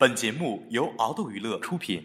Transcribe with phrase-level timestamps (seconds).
[0.00, 2.02] 本节目由敖斗娱乐出品。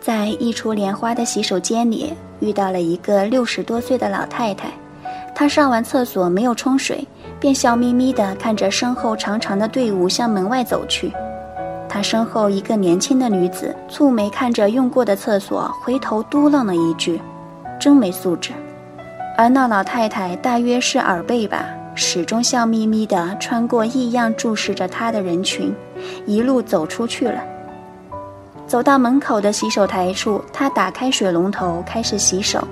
[0.00, 4.72] 在一处莲花的洗手间里，遇到了一个六十多岁的老太太。
[5.34, 7.06] 她上完厕所没有冲水，
[7.38, 11.12] 便笑眯眯地看着身后长长的队伍向门外走去。
[11.88, 17.20] 他身后一个年轻的女子蹙眉看着用过的厕所，回头嘟囔了一句
[17.80, 18.52] ：“真没素质。”
[19.38, 25.74] 而那老太太大约是耳背吧，始终笑眯眯地穿过异样注视着她的人群，
[26.26, 27.40] 一路走出去了。
[28.66, 32.62] 走到门口的洗手台处，他打开水龙头开始洗手。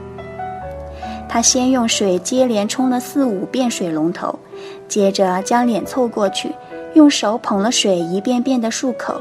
[1.26, 4.38] 他先用水接连冲了四五遍水龙头，
[4.86, 6.52] 接着将脸凑过去，
[6.96, 9.20] 用手捧了水一遍遍的漱口。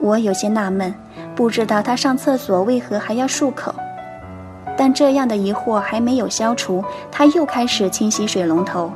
[0.00, 0.92] 我有些纳闷，
[1.36, 3.72] 不知道他上厕所为何还要漱口。
[4.76, 8.90] 但这样的疑惑还没有消除，他又开始清洗水龙头。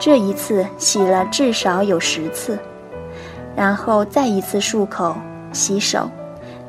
[0.00, 2.58] 这一次洗了至少有十次，
[3.54, 5.14] 然后再一次漱口。
[5.52, 6.10] 洗手，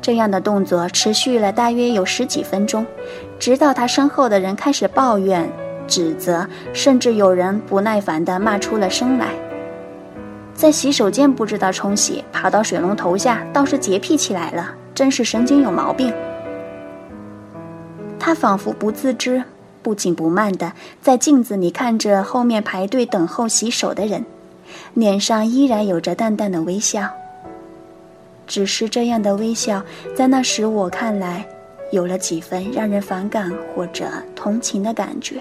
[0.00, 2.86] 这样的动作持续了大约有十几分钟，
[3.40, 5.50] 直到他身后的人开始抱怨、
[5.88, 9.26] 指责，甚至有人不耐烦地骂出了声来。
[10.58, 16.12] 在洗手间不知道冲洗，爬到水龙头下倒是洁癖起来了，真是神经有毛病。
[18.18, 19.40] 他仿佛不自知，
[19.82, 24.26] 不紧不慢地在镜子里看着后面排队等候洗手的人，
[24.94, 27.08] 脸上依然有着淡淡的微笑。
[28.44, 29.80] 只是这样的微笑，
[30.16, 31.46] 在那时我看来，
[31.92, 35.36] 有了几分让人反感或者同情的感觉。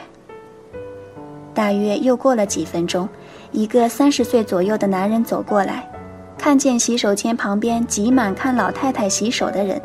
[1.55, 3.09] 大约又过了几分钟，
[3.51, 5.89] 一个三十岁左右的男人走过来，
[6.37, 9.81] 看见洗手间旁边挤满看老太太洗手的人，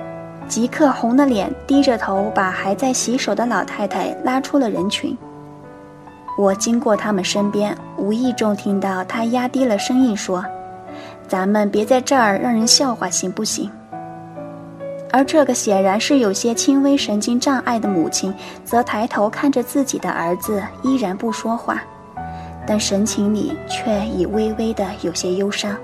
[0.48, 5.16] 即刻红了脸，低着头把还在洗手的老太太拉出了人群。
[6.38, 10.44] 我经过他们身边，无意中听到他压低了声音说。
[11.28, 13.70] 咱们别在这儿让人笑话，行不行？
[15.10, 21.82] 而这个显然是有些轻微神经障碍的母亲，则抬头看着自己的儿子，依然不说话，
[22.66, 25.76] 但神情里却已微微的有些忧伤，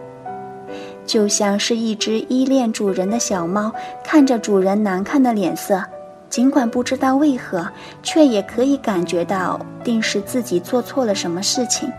[1.04, 3.72] 就像是一只依恋主人的小猫，
[4.04, 5.82] 看着主人难看的脸色，
[6.28, 7.66] 尽管不知道为何，
[8.02, 11.90] 却也可以感觉到，定是自己做错了什么事情。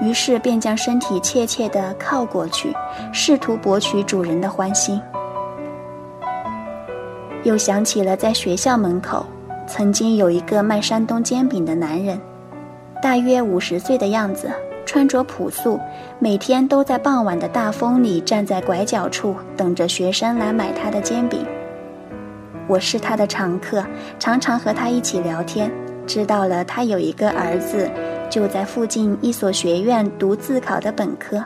[0.00, 2.72] 于是便将身体怯怯地靠过去，
[3.12, 5.00] 试图博取主人的欢心。
[7.44, 9.24] 又想起了在学校门口，
[9.66, 12.20] 曾经有一个卖山东煎饼的男人，
[13.00, 14.50] 大约五十岁的样子，
[14.84, 15.78] 穿着朴素，
[16.18, 21.46] 每天都在傍晚的大风里站在拐角处等着学生来买他的煎饼。
[22.66, 23.84] 我是他的常客，
[24.18, 25.70] 常常和他一起聊天，
[26.06, 27.88] 知道了他有一个儿子。
[28.30, 31.42] 就在附近一所学院读自考的本科，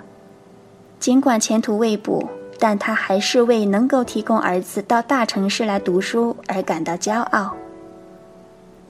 [0.98, 7.54] 尽管前途未卜，但他还是为能够提供儿子到大城市来读书而感到骄傲。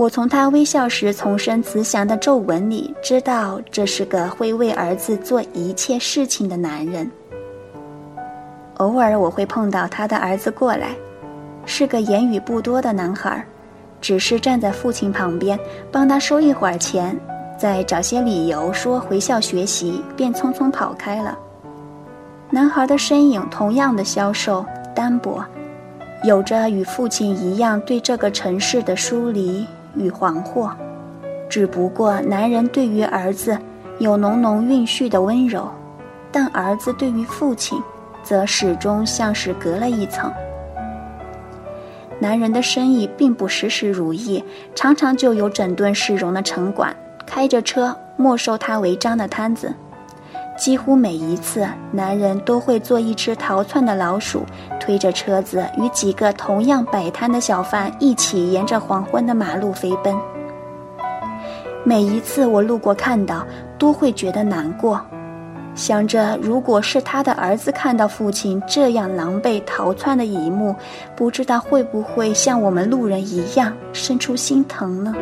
[0.02, 7.08] 我从他微笑时丛生慈祥的皱纹里知道，这是个会为儿子做一切事情的男人。
[8.78, 10.88] 偶尔我会碰到他的儿子过来，
[11.66, 13.46] 是个言语不多的男孩，
[14.00, 15.56] 只是站在父亲旁边
[15.92, 17.16] 帮他收一会儿钱。
[17.56, 21.38] 再找些理由说回校学习，便匆匆跑开了。
[22.50, 25.44] 男孩的身影同样的消瘦单薄，
[26.24, 29.64] 有着与父亲一样对这个城市的疏离
[29.96, 30.70] 与惶惑。
[31.48, 33.58] 只不过男人对于儿子
[33.98, 35.68] 有浓浓蕴蓄的温柔，
[36.30, 37.80] 但儿子对于父亲，
[38.22, 40.32] 则始终像是隔了一层。
[42.18, 44.42] 男人的生意并不时时如意，
[44.74, 46.94] 常常就有整顿市容的城管。
[47.26, 49.72] 开着车没收他违章的摊子，
[50.56, 54.44] 几乎每一次，男人都会做一只逃窜的老鼠，
[54.78, 60.14] 推着车子与几个同样摆摊的小贩一起沿着黄昏的马路飞奔。
[61.84, 63.44] 每一次我路过看到，
[63.76, 65.00] 都会觉得难过，
[65.74, 70.76] 想着如果是他的儿子看到父亲这样狼狈逃窜的一幕，
[71.16, 75.12] 不知道会不会像我们路人一样生出心疼呢？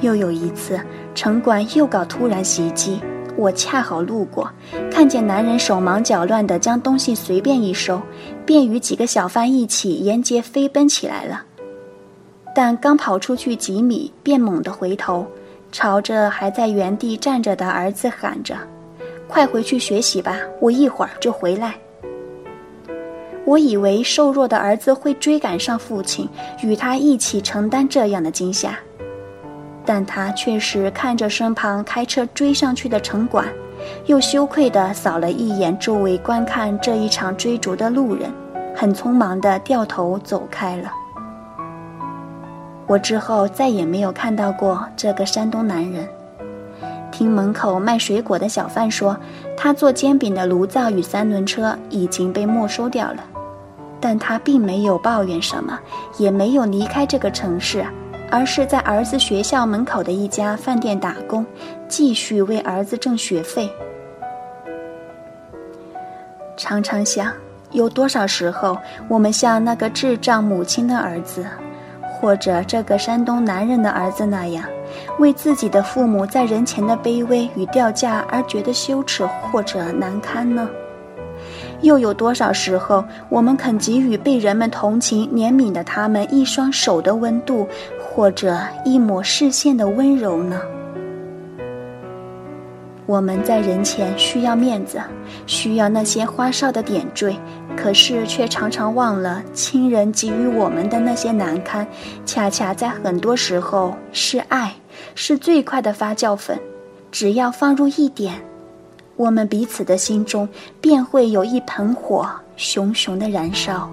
[0.00, 0.80] 又有一次，
[1.14, 3.02] 城管又搞突然袭击，
[3.38, 4.50] 我恰好路过，
[4.90, 8.02] 看见男人手忙脚乱地将东西随便一收，
[8.44, 11.44] 便与几个小贩一起沿街飞奔起来了。
[12.52, 15.24] 但刚跑出去几米，便猛地回头，
[15.70, 18.56] 朝着还在原地站着的儿子喊着
[19.28, 21.76] ：“快回去学习吧，我一会儿就回来。”
[23.46, 26.28] 我以为瘦弱的儿子会追赶上父亲，
[26.60, 28.76] 与他一起承担这样的惊吓，
[29.88, 33.46] 但他却是看着身旁开车追上去的城管，
[34.04, 38.30] 又羞愧地扫了一眼周围观看这一场追逐的路人，
[38.76, 40.92] 很匆忙地掉头走开了。
[42.86, 46.06] 我之后再也没有看到过这个山东男人。
[47.10, 49.16] 听门口卖水果的小贩说，
[49.56, 53.24] 他做煎饼的炉灶与三轮车已经被没收掉了。
[53.98, 55.78] 但他并没有抱怨什么，
[56.18, 57.86] 也没有离开这个城市，
[58.30, 61.44] 而是在儿子学校门口的一家饭店打工，
[61.88, 63.70] 继续为儿子挣学费。
[66.56, 67.32] 常常想，
[67.70, 68.76] 有多少时候，
[69.08, 71.46] 我们像那个智障母亲的儿子，
[72.02, 74.64] 或者这个山东男人的儿子那样，
[75.18, 80.68] 为自己的父母在人前的卑微与掉价而觉得羞耻或者难堪呢？
[81.80, 87.66] 又有多少时候，我们肯给予被人们同情怜悯的他们一双手的温度，
[88.00, 90.60] 或者一抹视线的温柔呢？
[93.06, 95.00] 我们在人前需要面子，
[95.46, 97.34] 需要那些花哨的点缀，
[97.74, 101.86] 可是却常常忘了亲人给予我们的那些难堪，
[102.26, 104.74] 恰恰在很多时候是爱，
[105.14, 106.58] 是最快的发酵粉，
[107.10, 108.34] 只要放入一点。
[109.18, 110.48] 我们彼此的心中，
[110.80, 112.24] 便会有一盆火
[112.56, 113.90] 熊熊的燃烧。